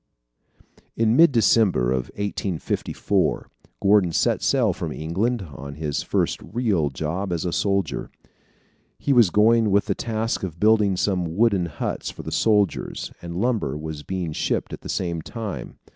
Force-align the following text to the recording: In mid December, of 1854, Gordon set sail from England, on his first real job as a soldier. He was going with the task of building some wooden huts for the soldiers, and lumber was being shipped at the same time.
In 0.97 1.15
mid 1.15 1.31
December, 1.31 1.91
of 1.91 2.05
1854, 2.15 3.51
Gordon 3.79 4.11
set 4.11 4.41
sail 4.41 4.73
from 4.73 4.91
England, 4.91 5.43
on 5.53 5.75
his 5.75 6.01
first 6.01 6.39
real 6.41 6.89
job 6.89 7.31
as 7.31 7.45
a 7.45 7.53
soldier. 7.53 8.09
He 8.97 9.13
was 9.13 9.29
going 9.29 9.69
with 9.69 9.85
the 9.85 9.93
task 9.93 10.41
of 10.41 10.59
building 10.59 10.97
some 10.97 11.37
wooden 11.37 11.67
huts 11.67 12.09
for 12.09 12.23
the 12.23 12.31
soldiers, 12.31 13.11
and 13.21 13.35
lumber 13.37 13.77
was 13.77 14.01
being 14.01 14.33
shipped 14.33 14.73
at 14.73 14.81
the 14.81 14.89
same 14.89 15.21
time. 15.21 15.77